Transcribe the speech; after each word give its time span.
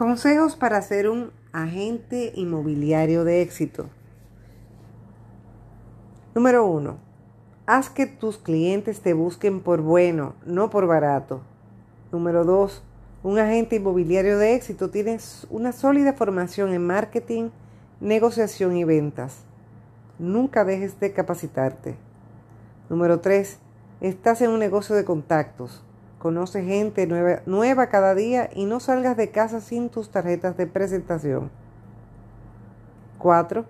Consejos 0.00 0.56
para 0.56 0.80
ser 0.80 1.10
un 1.10 1.30
agente 1.52 2.32
inmobiliario 2.34 3.22
de 3.22 3.42
éxito. 3.42 3.90
Número 6.34 6.64
1. 6.64 6.96
Haz 7.66 7.90
que 7.90 8.06
tus 8.06 8.38
clientes 8.38 9.02
te 9.02 9.12
busquen 9.12 9.60
por 9.60 9.82
bueno, 9.82 10.36
no 10.46 10.70
por 10.70 10.86
barato. 10.86 11.42
Número 12.12 12.46
2. 12.46 12.82
Un 13.24 13.38
agente 13.38 13.76
inmobiliario 13.76 14.38
de 14.38 14.54
éxito 14.54 14.88
tiene 14.88 15.18
una 15.50 15.72
sólida 15.72 16.14
formación 16.14 16.72
en 16.72 16.86
marketing, 16.86 17.50
negociación 18.00 18.78
y 18.78 18.84
ventas. 18.84 19.44
Nunca 20.18 20.64
dejes 20.64 20.98
de 20.98 21.12
capacitarte. 21.12 21.94
Número 22.88 23.20
3. 23.20 23.58
Estás 24.00 24.40
en 24.40 24.48
un 24.48 24.60
negocio 24.60 24.96
de 24.96 25.04
contactos. 25.04 25.84
Conoce 26.20 26.62
gente 26.62 27.06
nueva, 27.46 27.86
cada 27.86 28.14
día 28.14 28.50
y 28.54 28.66
no 28.66 28.78
salgas 28.78 29.16
de 29.16 29.30
casa 29.30 29.62
sin 29.62 29.88
tus 29.88 30.10
tarjetas 30.10 30.54
de 30.54 30.66
presentación. 30.66 31.50
4. 33.16 33.64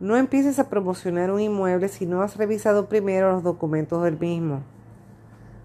No 0.00 0.16
empieces 0.16 0.58
a 0.58 0.70
promocionar 0.70 1.30
un 1.30 1.42
inmueble 1.42 1.88
si 1.88 2.06
no 2.06 2.22
has 2.22 2.38
revisado 2.38 2.88
primero 2.88 3.30
los 3.30 3.42
documentos 3.42 4.02
del 4.02 4.18
mismo. 4.18 4.62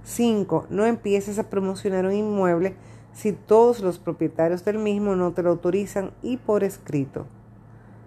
5. 0.04 0.66
No 0.70 0.86
empieces 0.86 1.40
a 1.40 1.50
promocionar 1.50 2.06
un 2.06 2.12
inmueble 2.12 2.76
si 3.14 3.32
todos 3.32 3.80
los 3.80 3.98
propietarios 3.98 4.66
del 4.66 4.78
mismo 4.78 5.16
no 5.16 5.32
te 5.32 5.42
lo 5.42 5.52
autorizan 5.52 6.12
y 6.22 6.36
por 6.36 6.66
escrito. 6.66 7.28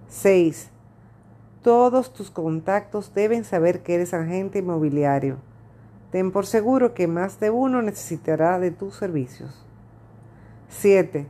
6. 0.09 0.69
Todos 1.63 2.13
tus 2.13 2.31
contactos 2.31 3.15
deben 3.15 3.45
saber 3.45 3.83
que 3.83 3.95
eres 3.95 4.13
agente 4.13 4.59
inmobiliario. 4.59 5.48
Ten 6.11 6.33
por 6.33 6.47
seguro 6.47 6.95
que 6.95 7.07
más 7.07 7.39
de 7.39 7.51
uno 7.51 7.83
necesitará 7.83 8.59
de 8.59 8.71
tus 8.71 8.95
servicios. 8.95 9.65
7. 10.69 11.27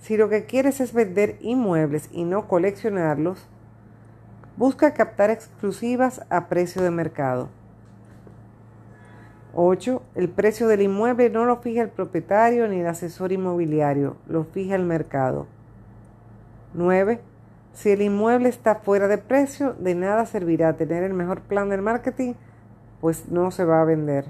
Si 0.00 0.16
lo 0.16 0.28
que 0.28 0.46
quieres 0.46 0.80
es 0.80 0.92
vender 0.92 1.36
inmuebles 1.40 2.08
y 2.12 2.24
no 2.24 2.46
coleccionarlos, 2.46 3.48
busca 4.56 4.94
captar 4.94 5.30
exclusivas 5.30 6.24
a 6.30 6.48
precio 6.48 6.82
de 6.82 6.90
mercado. 6.90 7.48
8. 9.54 10.02
El 10.14 10.28
precio 10.28 10.68
del 10.68 10.82
inmueble 10.82 11.28
no 11.28 11.44
lo 11.44 11.56
fija 11.56 11.82
el 11.82 11.90
propietario 11.90 12.68
ni 12.68 12.80
el 12.80 12.86
asesor 12.86 13.32
inmobiliario, 13.32 14.16
lo 14.28 14.44
fija 14.44 14.76
el 14.76 14.84
mercado. 14.84 15.48
9. 16.74 17.20
Si 17.72 17.90
el 17.90 18.02
inmueble 18.02 18.48
está 18.48 18.76
fuera 18.76 19.08
de 19.08 19.18
precio, 19.18 19.74
de 19.74 19.94
nada 19.96 20.26
servirá 20.26 20.76
tener 20.76 21.02
el 21.02 21.14
mejor 21.14 21.40
plan 21.40 21.68
del 21.68 21.82
marketing 21.82 22.34
pues 23.00 23.28
no 23.28 23.50
se 23.50 23.64
va 23.64 23.80
a 23.80 23.84
vender. 23.84 24.26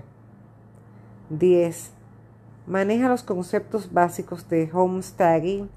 10. 1.31 1.93
Maneja 2.67 3.09
los 3.09 3.23
conceptos 3.23 3.93
básicos 3.93 4.49
de 4.49 4.71
homestagging, 4.73 5.69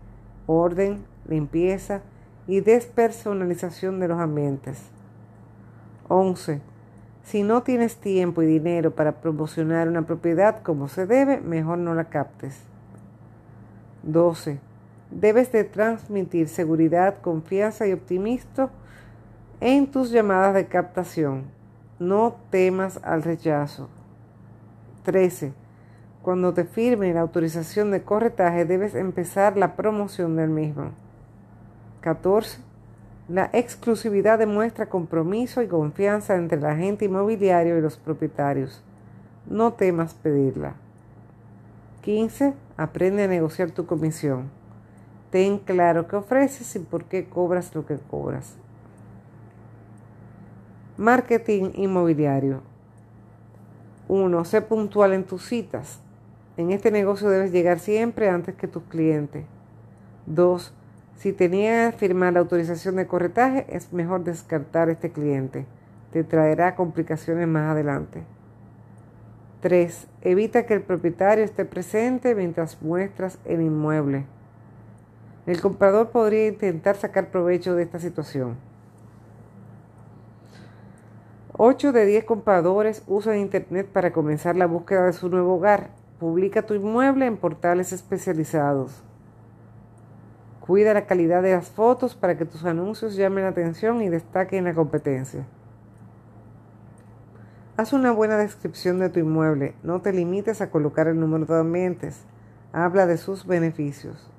orden, 0.48 1.06
limpieza 1.28 2.02
y 2.48 2.60
despersonalización 2.60 4.00
de 4.00 4.08
los 4.08 4.20
ambientes. 4.20 4.82
11. 6.10 6.62
Si 7.24 7.44
no 7.44 7.64
tienes 7.64 7.96
tiempo 7.98 8.42
y 8.42 8.46
dinero 8.46 8.92
para 8.92 9.22
promocionar 9.22 9.88
una 9.88 10.06
propiedad 10.06 10.62
como 10.62 10.90
se 10.90 11.06
debe, 11.06 11.40
mejor 11.40 11.78
no 11.78 11.96
la 11.96 12.06
captes. 12.06 12.60
12. 14.04 14.60
Debes 15.10 15.52
de 15.52 15.64
transmitir 15.64 16.50
seguridad, 16.50 17.22
confianza 17.22 17.88
y 17.88 17.94
optimismo 17.94 18.70
en 19.62 19.88
tus 19.88 20.12
llamadas 20.12 20.54
de 20.56 20.66
captación. 20.66 21.46
No 22.04 22.36
temas 22.50 23.00
al 23.02 23.24
rechazo. 23.24 23.88
13. 25.06 25.54
Cuando 26.22 26.54
te 26.54 26.66
firme 26.66 27.14
la 27.14 27.22
autorización 27.22 27.92
de 27.92 28.04
corretaje 28.04 28.66
debes 28.66 28.94
empezar 28.94 29.56
la 29.56 29.78
promoción 29.78 30.36
del 30.36 30.50
mismo. 30.50 30.92
14. 32.02 32.60
La 33.30 33.50
exclusividad 33.54 34.38
demuestra 34.38 34.88
compromiso 34.88 35.62
y 35.62 35.70
confianza 35.70 36.36
entre 36.36 36.58
el 36.58 36.66
agente 36.66 37.06
inmobiliario 37.06 37.78
y 37.78 37.82
los 37.82 37.96
propietarios. 37.96 38.84
No 39.46 39.72
temas 39.72 40.14
pedirla. 40.14 40.74
15. 42.02 42.54
Aprende 42.76 43.24
a 43.24 43.28
negociar 43.30 43.72
tu 43.72 43.86
comisión. 43.86 44.50
Ten 45.32 45.58
claro 45.58 46.10
qué 46.10 46.18
ofreces 46.18 46.76
y 46.76 46.80
por 46.80 47.06
qué 47.06 47.30
cobras 47.30 47.74
lo 47.74 47.86
que 47.86 47.98
cobras. 47.98 48.58
Marketing 50.98 51.72
inmobiliario. 51.74 52.62
1. 54.10 54.46
Sé 54.46 54.62
puntual 54.62 55.14
en 55.14 55.24
tus 55.24 55.44
citas. 55.44 56.00
En 56.56 56.70
este 56.70 56.92
negocio 56.92 57.32
debes 57.32 57.52
llegar 57.52 57.80
siempre 57.80 58.30
antes 58.30 58.54
que 58.54 58.68
tus 58.68 58.84
clientes. 58.84 59.44
2. 60.28 60.72
Si 61.16 61.34
tenías 61.34 61.96
firmar 61.96 62.34
la 62.34 62.42
autorización 62.42 62.98
de 62.98 63.08
corretaje, 63.08 63.66
es 63.70 63.92
mejor 63.92 64.24
descartar 64.24 64.90
este 64.90 65.12
cliente. 65.12 65.66
Te 66.12 66.24
traerá 66.24 66.76
complicaciones 66.76 67.48
más 67.48 67.72
adelante. 67.72 68.22
3. 69.62 70.08
Evita 70.22 70.68
que 70.68 70.76
el 70.76 70.84
propietario 70.84 71.44
esté 71.44 71.66
presente 71.66 72.36
mientras 72.36 72.84
muestras 72.84 73.40
el 73.46 73.64
inmueble. 73.64 74.28
El 75.48 75.60
comprador 75.60 76.12
podría 76.12 76.50
intentar 76.50 76.98
sacar 76.98 77.32
provecho 77.32 77.74
de 77.74 77.82
esta 77.82 77.98
situación. 77.98 78.58
8 81.56 81.92
de 81.92 82.08
10 82.08 82.26
compradores 82.26 83.04
usan 83.06 83.38
Internet 83.38 83.88
para 83.94 84.12
comenzar 84.12 84.56
la 84.56 84.66
búsqueda 84.66 85.06
de 85.06 85.14
su 85.14 85.30
nuevo 85.30 85.56
hogar. 85.56 85.92
Publica 86.20 86.64
tu 86.64 86.74
inmueble 86.74 87.28
en 87.28 87.38
portales 87.38 87.94
especializados. 87.94 89.04
Cuida 90.62 90.96
la 90.96 91.06
calidad 91.06 91.44
de 91.44 91.52
las 91.52 91.70
fotos 91.70 92.16
para 92.16 92.38
que 92.38 92.46
tus 92.46 92.66
anuncios 92.66 93.16
llamen 93.16 93.44
la 93.44 93.52
atención 93.52 94.02
y 94.02 94.10
destaquen 94.10 94.60
en 94.60 94.66
la 94.66 94.74
competencia. 94.74 95.46
Haz 97.78 97.94
una 97.94 98.12
buena 98.12 98.38
descripción 98.38 98.98
de 98.98 99.10
tu 99.10 99.20
inmueble. 99.20 99.76
No 99.84 100.02
te 100.02 100.12
limites 100.12 100.60
a 100.60 100.72
colocar 100.72 101.08
el 101.08 101.20
número 101.20 101.46
de 101.46 101.60
ambientes. 101.60 102.24
Habla 102.72 103.06
de 103.06 103.18
sus 103.18 103.46
beneficios. 103.46 104.32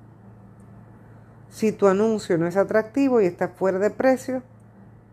Si 1.49 1.71
tu 1.71 1.87
anuncio 1.87 2.37
no 2.37 2.45
es 2.45 2.57
atractivo 2.57 3.21
y 3.21 3.25
está 3.25 3.47
fuera 3.47 3.79
de 3.79 3.89
precio, 3.89 4.43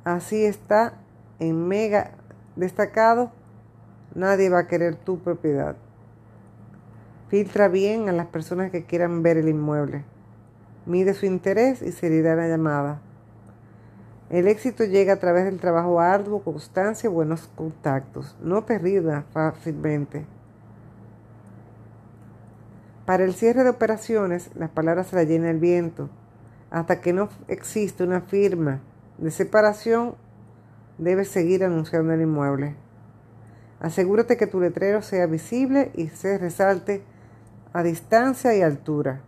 así 0.04 0.44
está 0.44 1.01
en 1.42 1.66
mega 1.66 2.12
destacado, 2.54 3.32
nadie 4.14 4.48
va 4.48 4.60
a 4.60 4.66
querer 4.68 4.94
tu 4.94 5.18
propiedad. 5.18 5.76
Filtra 7.28 7.66
bien 7.66 8.08
a 8.08 8.12
las 8.12 8.26
personas 8.26 8.70
que 8.70 8.84
quieran 8.84 9.22
ver 9.24 9.38
el 9.38 9.48
inmueble. 9.48 10.04
Mide 10.86 11.14
su 11.14 11.26
interés 11.26 11.82
y 11.82 11.90
se 11.90 12.10
le 12.10 12.22
la 12.22 12.46
llamada. 12.46 13.00
El 14.30 14.46
éxito 14.46 14.84
llega 14.84 15.14
a 15.14 15.18
través 15.18 15.44
del 15.44 15.58
trabajo 15.58 16.00
arduo, 16.00 16.42
constancia 16.42 17.08
y 17.08 17.12
buenos 17.12 17.50
contactos. 17.56 18.36
No 18.40 18.62
te 18.62 18.78
rindas 18.78 19.24
fácilmente. 19.32 20.24
Para 23.04 23.24
el 23.24 23.34
cierre 23.34 23.64
de 23.64 23.70
operaciones, 23.70 24.50
las 24.54 24.70
palabras 24.70 25.08
se 25.08 25.16
las 25.16 25.26
llena 25.26 25.50
el 25.50 25.58
viento. 25.58 26.08
Hasta 26.70 27.00
que 27.00 27.12
no 27.12 27.28
existe 27.48 28.04
una 28.04 28.20
firma 28.20 28.80
de 29.18 29.30
separación, 29.30 30.14
debes 30.98 31.28
seguir 31.28 31.64
anunciando 31.64 32.12
el 32.12 32.22
inmueble. 32.22 32.74
Asegúrate 33.80 34.36
que 34.36 34.46
tu 34.46 34.60
letrero 34.60 35.02
sea 35.02 35.26
visible 35.26 35.90
y 35.94 36.08
se 36.08 36.38
resalte 36.38 37.02
a 37.72 37.82
distancia 37.82 38.54
y 38.54 38.62
altura. 38.62 39.22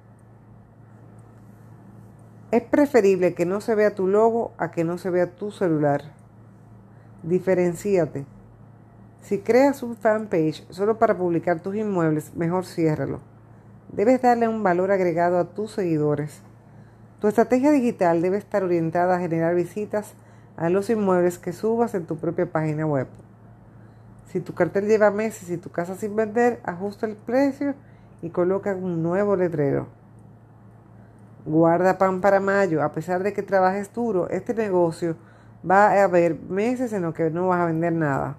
Es 2.50 2.62
preferible 2.62 3.34
que 3.34 3.46
no 3.46 3.60
se 3.60 3.74
vea 3.74 3.96
tu 3.96 4.06
logo 4.06 4.52
a 4.58 4.70
que 4.70 4.84
no 4.84 4.96
se 4.96 5.10
vea 5.10 5.34
tu 5.34 5.50
celular. 5.50 6.02
Diferencíate. 7.24 8.26
Si 9.22 9.38
creas 9.38 9.82
un 9.82 9.96
fanpage 9.96 10.64
solo 10.70 10.98
para 10.98 11.16
publicar 11.16 11.60
tus 11.60 11.74
inmuebles, 11.74 12.36
mejor 12.36 12.64
ciérralo. 12.64 13.20
Debes 13.90 14.22
darle 14.22 14.46
un 14.46 14.62
valor 14.62 14.92
agregado 14.92 15.38
a 15.38 15.46
tus 15.54 15.72
seguidores. 15.72 16.42
Tu 17.20 17.28
estrategia 17.28 17.70
digital 17.70 18.22
debe 18.22 18.36
estar 18.36 18.62
orientada 18.62 19.16
a 19.16 19.20
generar 19.20 19.54
visitas 19.54 20.14
a 20.56 20.70
los 20.70 20.90
inmuebles 20.90 21.38
que 21.38 21.52
subas 21.52 21.94
en 21.94 22.06
tu 22.06 22.16
propia 22.16 22.46
página 22.46 22.86
web. 22.86 23.06
Si 24.26 24.40
tu 24.40 24.54
cartel 24.54 24.86
lleva 24.86 25.10
meses 25.10 25.50
y 25.50 25.58
tu 25.58 25.70
casa 25.70 25.94
sin 25.94 26.16
vender, 26.16 26.60
ajusta 26.64 27.06
el 27.06 27.16
precio 27.16 27.74
y 28.22 28.30
coloca 28.30 28.74
un 28.74 29.02
nuevo 29.02 29.36
letrero. 29.36 29.86
Guarda 31.44 31.98
pan 31.98 32.20
para 32.20 32.40
mayo. 32.40 32.82
A 32.82 32.92
pesar 32.92 33.22
de 33.22 33.32
que 33.32 33.42
trabajes 33.42 33.92
duro, 33.92 34.28
este 34.30 34.54
negocio 34.54 35.16
va 35.68 35.88
a 35.88 36.04
haber 36.04 36.40
meses 36.40 36.92
en 36.92 37.02
los 37.02 37.14
que 37.14 37.30
no 37.30 37.48
vas 37.48 37.60
a 37.60 37.66
vender 37.66 37.92
nada. 37.92 38.36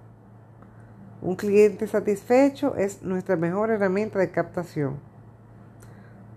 Un 1.21 1.35
cliente 1.35 1.87
satisfecho 1.87 2.75
es 2.75 3.01
nuestra 3.03 3.35
mejor 3.35 3.69
herramienta 3.71 4.19
de 4.19 4.31
captación. 4.31 4.99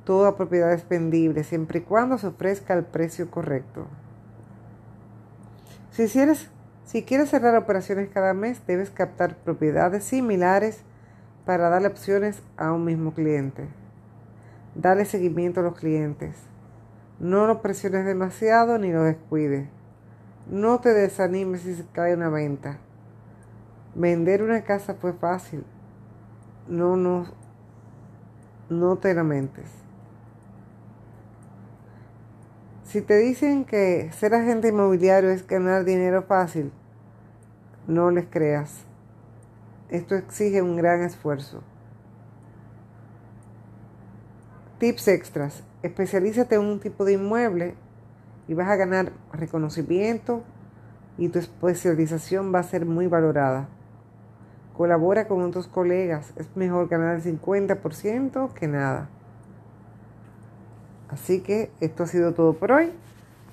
Toda 0.04 0.36
propiedad 0.36 0.72
es 0.72 0.88
vendible 0.88 1.44
siempre 1.44 1.81
y 1.81 1.82
cuando 1.82 2.16
se 2.16 2.28
ofrezca 2.28 2.74
el 2.74 2.84
precio 2.84 3.31
correcto. 3.31 3.86
Si 5.98 6.06
quieres, 6.06 6.48
si 6.84 7.02
quieres 7.02 7.28
cerrar 7.28 7.56
operaciones 7.56 8.08
cada 8.08 8.32
mes, 8.32 8.64
debes 8.68 8.88
captar 8.88 9.34
propiedades 9.34 10.04
similares 10.04 10.84
para 11.44 11.70
darle 11.70 11.88
opciones 11.88 12.40
a 12.56 12.70
un 12.70 12.84
mismo 12.84 13.14
cliente. 13.14 13.66
Dale 14.76 15.06
seguimiento 15.06 15.58
a 15.58 15.64
los 15.64 15.76
clientes. 15.76 16.36
No 17.18 17.48
los 17.48 17.58
presiones 17.58 18.06
demasiado 18.06 18.78
ni 18.78 18.92
los 18.92 19.06
descuides. 19.06 19.66
No 20.48 20.78
te 20.78 20.94
desanimes 20.94 21.62
si 21.62 21.74
se 21.74 21.84
cae 21.92 22.14
una 22.14 22.28
venta. 22.28 22.78
Vender 23.96 24.44
una 24.44 24.62
casa 24.62 24.94
fue 24.94 25.14
fácil. 25.14 25.64
No, 26.68 26.96
no, 26.96 27.26
no 28.70 28.98
te 28.98 29.14
lamentes. 29.14 29.66
Si 32.88 33.02
te 33.02 33.19
dicen 33.19 33.67
que 33.67 34.11
ser 34.12 34.35
agente 34.35 34.69
inmobiliario 34.69 35.29
es 35.29 35.46
ganar 35.46 35.85
dinero 35.85 36.23
fácil, 36.23 36.73
no 37.87 38.11
les 38.11 38.25
creas. 38.25 38.79
Esto 39.90 40.14
exige 40.14 40.62
un 40.62 40.75
gran 40.76 41.02
esfuerzo. 41.02 41.62
Tips 44.79 45.06
extras. 45.08 45.64
Especialízate 45.82 46.55
en 46.55 46.62
un 46.62 46.81
tipo 46.81 47.05
de 47.05 47.12
inmueble 47.12 47.75
y 48.49 48.55
vas 48.55 48.70
a 48.70 48.76
ganar 48.76 49.12
reconocimiento 49.34 50.43
y 51.19 51.29
tu 51.29 51.38
especialización 51.41 52.55
va 52.55 52.61
a 52.61 52.62
ser 52.62 52.87
muy 52.87 53.06
valorada. 53.06 53.69
Colabora 54.75 55.29
con 55.29 55.43
otros 55.43 55.69
colegas. 55.69 56.32
Es 56.37 56.49
mejor 56.56 56.88
ganar 56.88 57.17
el 57.17 57.23
50% 57.23 58.55
que 58.55 58.67
nada. 58.67 59.11
Así 61.08 61.40
que 61.40 61.70
esto 61.81 62.05
ha 62.05 62.06
sido 62.06 62.34
todo 62.34 62.52
por 62.55 62.70
hoy. 62.72 62.93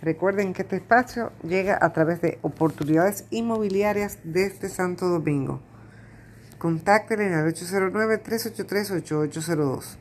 Recuerden 0.02 0.54
que 0.54 0.64
este 0.64 0.76
espacio 0.76 1.32
llega 1.44 1.80
a 1.82 1.94
través 1.94 2.20
de 2.22 2.38
oportunidades 2.42 3.24
inmobiliarias 3.32 4.20
desde 4.24 4.68
Santo 4.70 5.08
Domingo. 5.08 5.62
Contáctenme 6.58 7.34
al 7.34 7.54
809-383-8802. 7.54 9.98